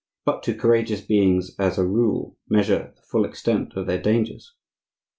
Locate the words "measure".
2.49-2.91